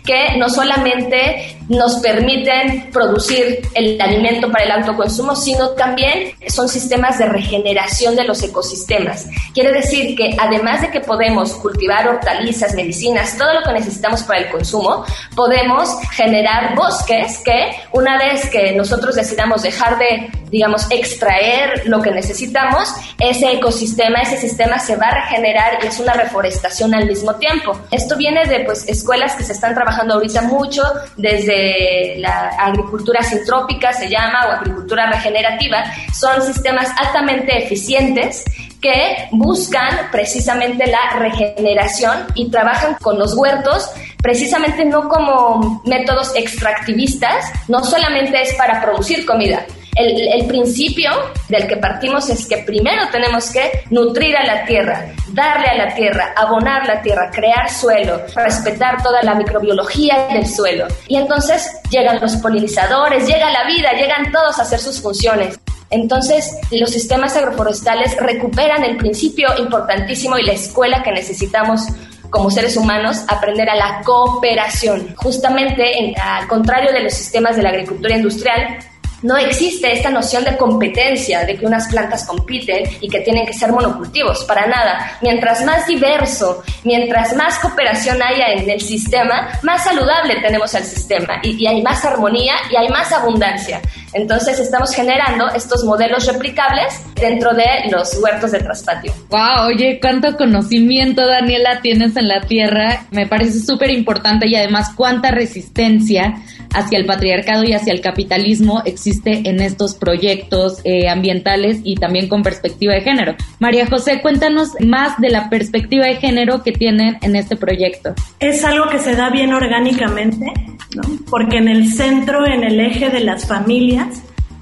que 0.04 0.37
no 0.37 0.49
solamente 0.49 1.56
nos 1.68 1.96
permiten 1.96 2.90
producir 2.92 3.61
el 3.75 4.00
alimento 4.00 4.50
para 4.50 4.64
el 4.64 4.70
autoconsumo, 4.73 5.34
sino 5.34 5.70
también 5.70 6.32
son 6.49 6.68
sistemas 6.68 7.18
de 7.18 7.26
regeneración 7.26 8.14
de 8.16 8.25
los 8.25 8.42
ecosistemas. 8.42 9.26
Quiere 9.54 9.73
decir 9.73 10.14
que 10.16 10.37
además 10.38 10.82
de 10.82 10.90
que 10.90 11.00
podemos 11.00 11.52
cultivar 11.54 12.06
hortalizas, 12.06 12.75
medicinas, 12.75 13.38
todo 13.38 13.54
lo 13.54 13.62
que 13.62 13.73
necesitamos 13.73 14.23
para 14.25 14.40
el 14.40 14.50
consumo, 14.50 15.04
podemos 15.34 15.88
generar 16.12 16.75
bosques 16.75 17.38
que 17.44 17.70
una 17.92 18.18
vez 18.18 18.49
que 18.50 18.73
nosotros 18.73 19.14
decidamos 19.14 19.62
dejar 19.62 19.99
de, 19.99 20.30
digamos, 20.50 20.87
extraer 20.90 21.82
lo 21.87 22.02
que 22.02 22.11
necesitamos, 22.11 22.92
ese 23.18 23.52
ecosistema, 23.52 24.20
ese 24.20 24.37
sistema 24.37 24.78
se 24.78 24.96
va 24.96 25.06
a 25.06 25.23
regenerar 25.23 25.78
y 25.82 25.87
es 25.87 25.99
una 25.99 26.12
reforestación 26.12 26.94
al 26.94 27.06
mismo 27.06 27.37
tiempo. 27.37 27.78
Esto 27.90 28.16
viene 28.16 28.44
de 28.46 28.61
pues 28.61 28.87
escuelas 28.88 29.34
que 29.34 29.43
se 29.44 29.52
están 29.52 29.74
trabajando 29.74 30.14
ahorita 30.14 30.42
mucho 30.42 30.82
desde 31.16 32.16
la 32.18 32.48
agricultura 32.58 33.22
sintrópica 33.22 33.92
se 33.92 34.08
llama 34.08 34.46
o 34.48 34.52
agricultura 34.52 35.10
regenerativa, 35.10 35.84
son 36.12 36.42
sistemas 36.42 36.88
altamente 36.98 37.64
eficientes 37.64 38.44
que 38.80 39.28
buscan 39.32 40.10
precisamente 40.12 40.86
la 40.86 41.18
regeneración 41.18 42.26
y 42.34 42.50
trabajan 42.50 42.96
con 43.00 43.18
los 43.18 43.34
huertos 43.34 43.90
precisamente 44.24 44.86
no 44.86 45.08
como 45.08 45.82
métodos 45.84 46.34
extractivistas, 46.34 47.44
no 47.68 47.84
solamente 47.84 48.40
es 48.40 48.54
para 48.54 48.80
producir 48.80 49.26
comida, 49.26 49.66
el, 49.96 50.46
principio 50.46 51.10
del 51.48 51.66
que 51.66 51.76
partimos 51.76 52.28
es 52.28 52.46
que 52.46 52.58
primero 52.58 53.02
tenemos 53.10 53.50
que 53.50 53.84
nutrir 53.90 54.36
a 54.36 54.44
la 54.44 54.64
tierra, 54.64 55.06
darle 55.32 55.66
a 55.68 55.86
la 55.86 55.94
tierra, 55.94 56.32
abonar 56.36 56.86
la 56.86 57.00
tierra, 57.02 57.30
crear 57.32 57.70
suelo, 57.70 58.20
respetar 58.34 59.02
toda 59.02 59.22
la 59.22 59.34
microbiología 59.34 60.28
del 60.32 60.46
suelo. 60.46 60.86
Y 61.08 61.16
entonces 61.16 61.80
llegan 61.90 62.20
los 62.20 62.36
polinizadores, 62.36 63.26
llega 63.26 63.50
la 63.50 63.66
vida, 63.66 63.92
llegan 63.92 64.30
todos 64.32 64.58
a 64.58 64.62
hacer 64.62 64.80
sus 64.80 65.00
funciones. 65.00 65.58
Entonces, 65.90 66.56
los 66.72 66.90
sistemas 66.90 67.36
agroforestales 67.36 68.16
recuperan 68.16 68.84
el 68.84 68.96
principio 68.96 69.48
importantísimo 69.58 70.36
y 70.38 70.42
la 70.42 70.54
escuela 70.54 71.02
que 71.02 71.12
necesitamos 71.12 71.82
como 72.30 72.50
seres 72.50 72.76
humanos 72.76 73.22
aprender 73.28 73.70
a 73.70 73.76
la 73.76 74.02
cooperación. 74.02 75.14
Justamente, 75.14 76.14
al 76.20 76.48
contrario 76.48 76.92
de 76.92 77.04
los 77.04 77.14
sistemas 77.14 77.54
de 77.56 77.62
la 77.62 77.68
agricultura 77.68 78.16
industrial, 78.16 78.78
no 79.24 79.38
existe 79.38 79.90
esta 79.90 80.10
noción 80.10 80.44
de 80.44 80.56
competencia, 80.56 81.44
de 81.44 81.56
que 81.56 81.66
unas 81.66 81.88
plantas 81.88 82.24
compiten 82.26 82.84
y 83.00 83.08
que 83.08 83.20
tienen 83.20 83.46
que 83.46 83.54
ser 83.54 83.72
monocultivos, 83.72 84.44
para 84.44 84.66
nada. 84.66 85.18
Mientras 85.22 85.64
más 85.64 85.86
diverso, 85.86 86.62
mientras 86.84 87.34
más 87.34 87.58
cooperación 87.58 88.22
haya 88.22 88.52
en 88.52 88.68
el 88.68 88.82
sistema, 88.82 89.48
más 89.62 89.82
saludable 89.82 90.36
tenemos 90.42 90.74
el 90.74 90.84
sistema 90.84 91.40
y, 91.42 91.62
y 91.62 91.66
hay 91.66 91.82
más 91.82 92.04
armonía 92.04 92.54
y 92.70 92.76
hay 92.76 92.88
más 92.90 93.10
abundancia. 93.12 93.80
Entonces 94.14 94.61
estamos 94.61 94.94
generando 94.94 95.49
estos 95.54 95.85
modelos 95.85 96.26
replicables 96.26 97.02
dentro 97.14 97.52
de 97.52 97.64
los 97.90 98.16
huertos 98.23 98.52
de 98.52 98.61
traspatio. 98.61 99.12
Wow, 99.30 99.68
oye, 99.68 99.99
cuánto 100.00 100.37
conocimiento, 100.37 101.26
Daniela, 101.26 101.80
tienes 101.83 102.16
en 102.16 102.28
la 102.28 102.40
tierra. 102.42 103.06
Me 103.11 103.26
parece 103.26 103.59
súper 103.61 103.90
importante 103.90 104.47
y 104.47 104.54
además 104.54 104.90
cuánta 104.97 105.30
resistencia 105.30 106.37
hacia 106.75 106.99
el 106.99 107.06
patriarcado 107.06 107.64
y 107.64 107.73
hacia 107.73 107.92
el 107.92 108.00
capitalismo 108.00 108.83
existe 108.85 109.49
en 109.49 109.61
estos 109.61 109.94
proyectos 109.94 110.80
eh, 110.85 111.09
ambientales 111.09 111.80
y 111.85 111.94
también 111.94 112.28
con 112.28 112.42
perspectiva 112.42 112.94
de 112.94 113.00
género. 113.00 113.35
María 113.61 113.87
José, 113.87 114.21
cuéntanos 114.21 114.71
más 114.80 115.18
de 115.18 115.30
la 115.30 115.49
perspectiva 115.49 116.06
de 116.06 116.16
género 116.16 116.62
que 116.62 116.73
tienen 116.73 117.18
en 117.23 117.37
este 117.37 117.56
proyecto. 117.56 118.14
Es 118.40 118.64
algo 118.64 118.88
que 118.88 118.99
se 118.99 119.14
da 119.14 119.30
bien 119.30 119.52
orgánicamente, 119.54 120.52
¿no? 120.97 121.02
porque 121.30 121.59
en 121.59 121.68
el 121.68 121.88
centro, 121.88 122.47
en 122.47 122.64
el 122.64 122.80
eje 122.80 123.09
de 123.09 123.21
las 123.21 123.47
familias, 123.47 124.03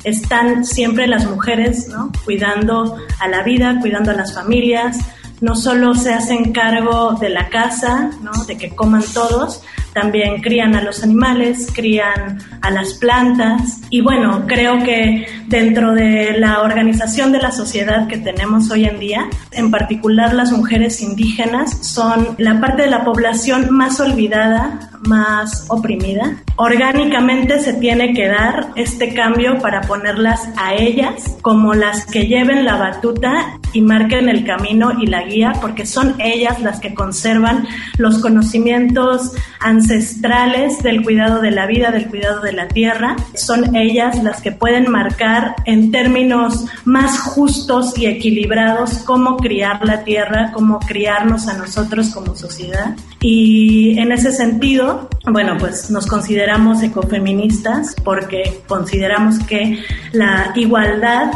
están 0.04 0.64
siempre 0.64 1.06
las 1.06 1.28
mujeres, 1.28 1.88
¿no? 1.88 2.10
Cuidando 2.24 2.96
a 3.20 3.28
la 3.28 3.42
vida, 3.42 3.78
cuidando 3.80 4.10
a 4.10 4.14
las 4.14 4.34
familias, 4.34 4.98
no 5.42 5.56
solo 5.56 5.94
se 5.94 6.14
hacen 6.14 6.52
cargo 6.52 7.14
de 7.20 7.28
la 7.28 7.48
casa, 7.48 8.10
¿no? 8.22 8.32
de 8.44 8.56
que 8.56 8.74
coman 8.74 9.02
todos, 9.12 9.62
también 9.92 10.40
crían 10.40 10.74
a 10.74 10.82
los 10.82 11.02
animales, 11.02 11.68
crían 11.72 12.38
a 12.60 12.70
las 12.70 12.94
plantas 12.94 13.80
y 13.90 14.00
bueno, 14.00 14.44
creo 14.46 14.82
que 14.82 15.26
dentro 15.46 15.92
de 15.92 16.38
la 16.38 16.62
organización 16.62 17.32
de 17.32 17.40
la 17.40 17.52
sociedad 17.52 18.08
que 18.08 18.18
tenemos 18.18 18.70
hoy 18.70 18.86
en 18.86 18.98
día, 18.98 19.28
en 19.50 19.70
particular 19.70 20.32
las 20.32 20.52
mujeres 20.52 21.00
indígenas, 21.00 21.86
son 21.86 22.36
la 22.38 22.60
parte 22.60 22.82
de 22.82 22.90
la 22.90 23.04
población 23.04 23.68
más 23.70 24.00
olvidada, 24.00 24.90
más 25.06 25.66
oprimida. 25.68 26.36
Orgánicamente 26.56 27.58
se 27.60 27.74
tiene 27.74 28.14
que 28.14 28.28
dar 28.28 28.70
este 28.76 29.14
cambio 29.14 29.58
para 29.58 29.82
ponerlas 29.82 30.48
a 30.56 30.74
ellas 30.74 31.36
como 31.42 31.74
las 31.74 32.06
que 32.06 32.26
lleven 32.26 32.64
la 32.64 32.76
batuta 32.76 33.58
y 33.72 33.80
marquen 33.80 34.28
el 34.28 34.44
camino 34.44 34.92
y 35.00 35.06
la 35.06 35.22
guía, 35.22 35.52
porque 35.60 35.86
son 35.86 36.14
ellas 36.20 36.60
las 36.60 36.80
que 36.80 36.94
conservan 36.94 37.66
los 37.98 38.18
conocimientos 38.18 39.32
ancestrales 39.60 39.81
del 39.88 41.02
cuidado 41.02 41.40
de 41.40 41.50
la 41.50 41.66
vida, 41.66 41.90
del 41.90 42.08
cuidado 42.08 42.40
de 42.40 42.52
la 42.52 42.68
tierra. 42.68 43.16
Son 43.34 43.74
ellas 43.74 44.22
las 44.22 44.40
que 44.40 44.52
pueden 44.52 44.90
marcar 44.90 45.54
en 45.64 45.90
términos 45.90 46.66
más 46.84 47.18
justos 47.18 47.96
y 47.98 48.06
equilibrados 48.06 48.98
cómo 49.04 49.36
criar 49.36 49.84
la 49.84 50.04
tierra, 50.04 50.50
cómo 50.52 50.78
criarnos 50.80 51.48
a 51.48 51.56
nosotros 51.56 52.10
como 52.10 52.34
sociedad. 52.34 52.96
Y 53.20 53.98
en 53.98 54.12
ese 54.12 54.32
sentido, 54.32 55.08
bueno, 55.30 55.56
pues 55.58 55.90
nos 55.90 56.06
consideramos 56.06 56.82
ecofeministas 56.82 57.94
porque 58.04 58.62
consideramos 58.66 59.38
que 59.40 59.78
la 60.12 60.52
igualdad 60.56 61.30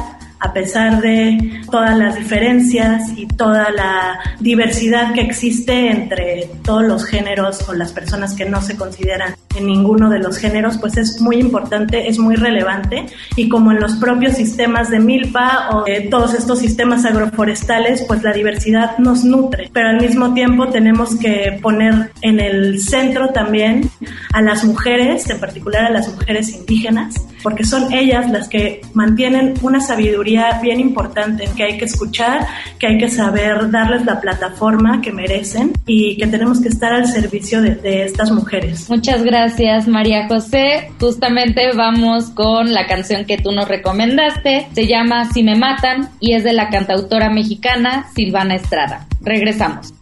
a 0.46 0.52
pesar 0.52 1.00
de 1.00 1.62
todas 1.70 1.96
las 1.98 2.14
diferencias 2.14 3.10
y 3.16 3.26
toda 3.26 3.70
la 3.70 4.20
diversidad 4.38 5.12
que 5.12 5.22
existe 5.22 5.90
entre 5.90 6.48
todos 6.62 6.84
los 6.84 7.04
géneros 7.04 7.68
o 7.68 7.74
las 7.74 7.92
personas 7.92 8.34
que 8.34 8.44
no 8.44 8.62
se 8.62 8.76
consideran 8.76 9.34
en 9.56 9.66
ninguno 9.66 10.10
de 10.10 10.18
los 10.18 10.38
géneros, 10.38 10.78
pues 10.78 10.96
es 10.96 11.20
muy 11.20 11.36
importante, 11.36 12.08
es 12.08 12.18
muy 12.18 12.36
relevante. 12.36 13.06
Y 13.36 13.48
como 13.48 13.72
en 13.72 13.80
los 13.80 13.96
propios 13.96 14.34
sistemas 14.34 14.90
de 14.90 14.98
milpa 14.98 15.70
o 15.72 15.84
de 15.84 16.02
todos 16.02 16.34
estos 16.34 16.58
sistemas 16.58 17.04
agroforestales, 17.04 18.04
pues 18.06 18.22
la 18.22 18.32
diversidad 18.32 18.98
nos 18.98 19.24
nutre, 19.24 19.70
pero 19.72 19.88
al 19.88 20.00
mismo 20.00 20.34
tiempo 20.34 20.68
tenemos 20.68 21.16
que 21.16 21.58
poner 21.62 22.12
en 22.22 22.40
el 22.40 22.80
centro 22.80 23.30
también 23.30 23.90
a 24.32 24.42
las 24.42 24.64
mujeres, 24.64 25.28
en 25.30 25.40
particular 25.40 25.84
a 25.84 25.90
las 25.90 26.12
mujeres 26.12 26.54
indígenas, 26.54 27.14
porque 27.42 27.64
son 27.64 27.92
ellas 27.92 28.30
las 28.30 28.48
que 28.48 28.82
mantienen 28.92 29.54
una 29.62 29.80
sabiduría 29.80 30.58
bien 30.62 30.80
importante 30.80 31.48
que 31.56 31.64
hay 31.64 31.78
que 31.78 31.84
escuchar, 31.84 32.46
que 32.78 32.88
hay 32.88 32.98
que 32.98 33.08
saber 33.08 33.70
darles 33.70 34.04
la 34.04 34.20
plataforma 34.20 35.00
que 35.00 35.12
merecen 35.12 35.72
y 35.86 36.16
que 36.16 36.26
tenemos 36.26 36.60
que 36.60 36.68
estar 36.68 36.92
al 36.92 37.06
servicio 37.06 37.62
de, 37.62 37.76
de 37.76 38.04
estas 38.04 38.30
mujeres. 38.30 38.88
Muchas 38.90 39.22
gracias 39.22 39.45
María 39.86 40.28
José. 40.28 40.90
Justamente 41.00 41.72
vamos 41.72 42.30
con 42.30 42.72
la 42.72 42.86
canción 42.86 43.24
que 43.24 43.38
tú 43.38 43.52
nos 43.52 43.68
recomendaste. 43.68 44.66
Se 44.74 44.86
llama 44.86 45.30
Si 45.32 45.42
me 45.42 45.56
matan 45.56 46.10
y 46.20 46.34
es 46.34 46.44
de 46.44 46.52
la 46.52 46.68
cantautora 46.68 47.30
mexicana 47.30 48.06
Silvana 48.14 48.56
Estrada. 48.56 49.06
Regresamos. 49.22 49.94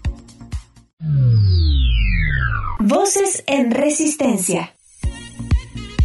Voces 2.78 3.44
en 3.46 3.70
resistencia. 3.70 4.74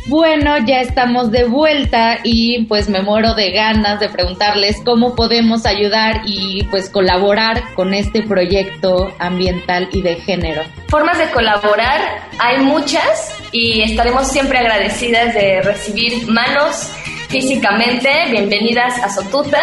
Bueno, 0.09 0.57
ya 0.65 0.81
estamos 0.81 1.29
de 1.29 1.43
vuelta 1.43 2.17
y 2.23 2.65
pues 2.65 2.89
me 2.89 3.03
muero 3.03 3.35
de 3.35 3.51
ganas 3.51 3.99
de 3.99 4.09
preguntarles 4.09 4.77
cómo 4.83 5.13
podemos 5.13 5.67
ayudar 5.67 6.23
y 6.25 6.63
pues 6.71 6.89
colaborar 6.89 7.75
con 7.75 7.93
este 7.93 8.23
proyecto 8.23 9.13
ambiental 9.19 9.87
y 9.91 10.01
de 10.01 10.15
género. 10.15 10.63
Formas 10.87 11.19
de 11.19 11.29
colaborar 11.29 12.27
hay 12.39 12.57
muchas 12.57 13.35
y 13.51 13.83
estaremos 13.83 14.27
siempre 14.27 14.57
agradecidas 14.57 15.35
de 15.35 15.61
recibir 15.61 16.27
manos 16.27 16.89
físicamente, 17.29 18.09
bienvenidas 18.31 18.97
a 19.03 19.09
Sotuta, 19.09 19.61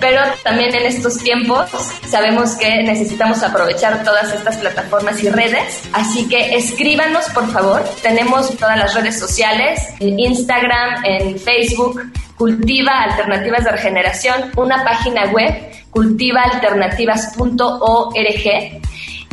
pero 0.00 0.20
también 0.42 0.74
en 0.74 0.86
estos 0.86 1.18
tiempos 1.18 1.70
sabemos 2.08 2.56
que 2.56 2.82
necesitamos 2.82 3.42
aprovechar 3.42 4.02
todas 4.04 4.32
estas 4.32 4.56
plataformas 4.56 5.22
y 5.22 5.28
redes, 5.30 5.82
así 5.92 6.26
que 6.28 6.56
escríbanos 6.56 7.26
por 7.30 7.50
favor, 7.52 7.84
tenemos 8.02 8.56
todas 8.56 8.76
las 8.76 8.94
redes 8.94 9.16
sociales, 9.18 9.80
en 10.00 10.18
Instagram, 10.18 11.04
en 11.04 11.38
Facebook, 11.38 12.02
Cultiva 12.36 13.04
Alternativas 13.04 13.62
de 13.64 13.70
Regeneración, 13.70 14.50
una 14.56 14.84
página 14.84 15.26
web, 15.26 15.54
cultivaalternativas.org 15.90 18.82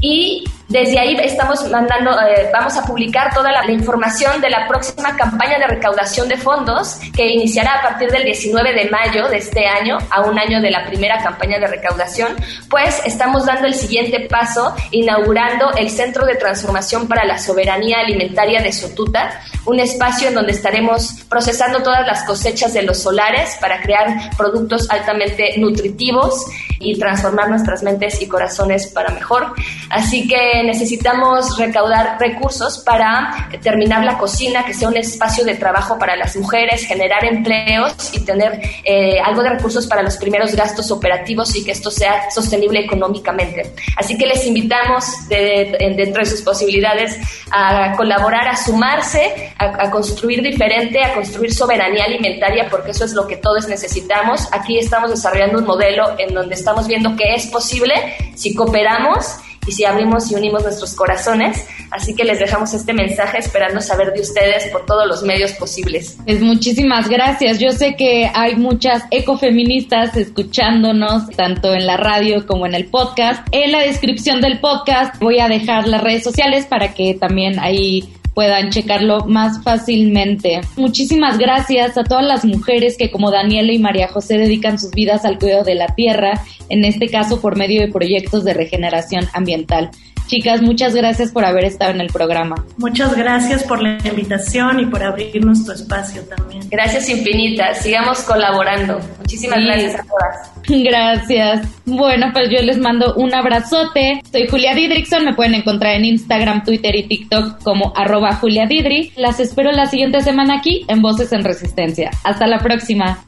y 0.02 0.44
desde 0.72 1.00
ahí 1.00 1.18
estamos 1.22 1.70
mandando, 1.70 2.12
eh, 2.22 2.50
vamos 2.54 2.78
a 2.78 2.84
publicar 2.84 3.34
toda 3.34 3.52
la, 3.52 3.70
información 3.72 4.40
de 4.42 4.50
la 4.50 4.68
próxima 4.68 5.16
campaña 5.16 5.60
de 5.60 5.68
recaudación 5.68 6.28
de 6.28 6.38
fondos 6.38 6.98
que 7.16 7.28
iniciará 7.28 7.80
a 7.80 7.82
partir 7.82 8.10
del 8.10 8.24
19 8.24 8.74
de 8.74 8.90
mayo 8.90 9.28
de 9.28 9.38
este 9.38 9.68
año, 9.68 9.98
a 10.10 10.22
un 10.22 10.38
año 10.40 10.62
de 10.62 10.72
la 10.72 10.86
primera 10.86 11.22
campaña 11.22 11.60
de 11.60 11.68
recaudación, 11.68 12.36
pues 12.70 13.02
estamos 13.06 13.46
dando 13.46 13.68
el 13.68 13.74
siguiente 13.74 14.28
paso, 14.30 14.74
inaugurando 14.92 15.72
el 15.74 15.90
Centro 15.90 16.26
de 16.26 16.36
Transformación 16.36 17.08
para 17.08 17.26
la 17.26 17.38
Soberanía 17.38 18.00
Alimentaria 18.00 18.62
de 18.62 18.72
Sotuta, 18.72 19.42
un 19.66 19.80
espacio 19.80 20.30
en 20.30 20.36
donde 20.36 20.54
estaremos 20.54 21.24
procesando 21.30 21.84
todas 21.84 22.06
las 22.08 22.24
cosechas 22.24 22.74
de 22.74 22.84
los 22.84 23.00
solares 23.00 23.58
para 23.60 23.82
crear 23.82 24.32
productos 24.38 24.90
altamente 24.90 25.58
nutritivos 25.58 26.46
y 26.80 26.98
transformar 26.98 27.50
nuestras 27.50 27.84
mentes 27.84 28.22
y 28.22 28.28
corazones 28.28 28.88
para 28.88 29.14
mejor. 29.14 29.54
Así 29.90 30.28
que 30.28 30.61
necesitamos 30.64 31.58
recaudar 31.58 32.18
recursos 32.20 32.80
para 32.80 33.50
terminar 33.62 34.04
la 34.04 34.18
cocina, 34.18 34.66
que 34.66 34.74
sea 34.74 34.88
un 34.88 34.98
espacio 34.98 35.44
de 35.46 35.56
trabajo 35.56 35.98
para 35.98 36.16
las 36.16 36.36
mujeres, 36.36 36.86
generar 36.86 37.24
empleos 37.26 38.14
y 38.14 38.20
tener 38.22 38.62
eh, 38.84 39.20
algo 39.24 39.44
de 39.44 39.50
recursos 39.50 39.88
para 39.88 40.02
los 40.02 40.18
primeros 40.18 40.56
gastos 40.56 40.92
operativos 40.92 41.56
y 41.56 41.64
que 41.64 41.72
esto 41.72 41.92
sea 41.92 42.30
sostenible 42.32 42.80
económicamente. 42.80 43.74
Así 43.98 44.18
que 44.18 44.26
les 44.26 44.46
invitamos 44.46 45.06
dentro 45.30 46.24
de 46.24 46.26
sus 46.26 46.42
posibilidades 46.42 47.18
a 47.52 47.94
colaborar, 47.96 48.48
a 48.48 48.56
sumarse, 48.56 49.54
a, 49.58 49.86
a 49.86 49.92
construir 49.92 50.42
diferente, 50.42 51.04
a 51.04 51.14
construir 51.14 51.54
soberanía 51.54 52.06
alimentaria, 52.06 52.68
porque 52.70 52.92
eso 52.92 53.06
es 53.06 53.14
lo 53.14 53.28
que 53.28 53.38
todos 53.38 53.68
necesitamos. 53.68 54.48
Aquí 54.52 54.78
estamos 54.78 55.10
desarrollando 55.10 55.60
un 55.60 55.66
modelo 55.66 56.16
en 56.18 56.34
donde 56.34 56.56
estamos 56.56 56.88
viendo 56.88 57.16
que 57.16 57.34
es 57.36 57.48
posible 57.48 57.94
si 58.36 58.56
cooperamos 58.56 59.38
y 59.68 59.72
si 59.72 59.86
abrimos 59.86 60.32
y 60.32 60.36
unimos 60.36 60.64
nuestros 60.64 60.94
corazones. 60.94 61.66
Así 61.92 62.16
que 62.16 62.24
les 62.24 62.40
dejamos 62.40 62.74
este 62.74 62.94
mensaje 62.94 63.38
esperando 63.38 63.82
saber 63.82 64.14
de 64.14 64.22
ustedes 64.22 64.68
por 64.72 64.86
todos 64.86 65.08
los 65.08 65.24
medios 65.24 65.52
posibles. 65.54 66.18
Pues 66.26 66.42
muchísimas 66.42 67.10
gracias. 67.10 67.60
Yo 67.60 67.72
sé 67.72 67.96
que 67.96 68.32
hay 68.34 68.56
muchas 68.56 69.04
ecofeministas 69.12 70.16
escuchándonos 70.16 71.30
tanto 71.32 71.74
en 71.74 71.86
la 71.86 71.98
radio 71.98 72.46
como 72.48 72.66
en 72.66 72.76
el 72.76 72.86
podcast. 72.86 73.48
En 73.52 73.72
la 73.72 73.80
descripción 73.80 74.42
del 74.42 74.60
podcast 74.60 75.20
voy 75.20 75.40
a 75.40 75.48
dejar 75.48 75.88
las 75.88 76.02
redes 76.02 76.24
sociales 76.24 76.66
para 76.66 76.94
que 76.94 77.14
también 77.14 77.60
ahí 77.60 78.10
puedan 78.34 78.70
checarlo 78.70 79.26
más 79.26 79.64
fácilmente. 79.64 80.62
Muchísimas 80.78 81.38
gracias 81.38 81.98
a 81.98 82.04
todas 82.04 82.26
las 82.26 82.46
mujeres 82.46 82.98
que 82.98 83.12
como 83.12 83.32
Daniela 83.32 83.74
y 83.74 83.80
María 83.80 84.08
José 84.08 84.38
dedican 84.38 84.80
sus 84.80 84.92
vidas 84.92 85.26
al 85.26 85.40
cuidado 85.40 85.64
de 85.64 85.76
la 85.76 85.88
tierra, 85.88 86.42
en 86.70 86.86
este 86.86 87.08
caso 87.10 87.42
por 87.42 87.58
medio 87.58 87.82
de 87.82 87.92
proyectos 87.92 88.44
de 88.44 88.54
regeneración 88.54 89.26
ambiental. 89.34 89.92
Chicas, 90.32 90.62
muchas 90.62 90.96
gracias 90.96 91.30
por 91.30 91.44
haber 91.44 91.66
estado 91.66 91.92
en 91.92 92.00
el 92.00 92.08
programa. 92.08 92.56
Muchas 92.78 93.18
gracias 93.18 93.66
por 93.66 93.84
la 93.84 93.98
invitación 94.06 94.80
y 94.80 94.86
por 94.86 95.04
abrirnos 95.04 95.66
tu 95.66 95.74
espacio 95.74 96.22
también. 96.22 96.70
Gracias 96.70 97.10
infinitas, 97.10 97.80
sigamos 97.80 98.22
colaborando. 98.22 99.02
Muchísimas 99.20 99.60
gracias 99.60 99.96
a 99.96 100.04
todas. 100.06 100.52
Gracias. 100.70 101.68
Bueno, 101.84 102.28
pues 102.32 102.50
yo 102.50 102.62
les 102.62 102.78
mando 102.78 103.14
un 103.16 103.36
abrazote. 103.36 104.22
Soy 104.32 104.48
Julia 104.48 104.74
Didrikson, 104.74 105.26
me 105.26 105.34
pueden 105.34 105.54
encontrar 105.54 105.98
en 105.98 106.06
Instagram, 106.06 106.64
Twitter 106.64 106.96
y 106.96 107.04
TikTok 107.04 107.62
como 107.62 107.92
arroba 107.94 108.34
Julia 108.36 108.68
Didri. 108.68 109.12
Las 109.18 109.42
espero 109.42 109.74
la 109.74 109.88
siguiente 109.88 110.22
semana 110.22 110.60
aquí 110.60 110.86
en 110.88 111.02
Voces 111.02 111.34
en 111.34 111.44
Resistencia. 111.44 112.10
Hasta 112.24 112.48
la 112.48 112.60
próxima. 112.60 113.20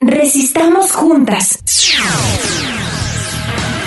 Resistamos 0.00 0.92
juntas. 0.92 1.58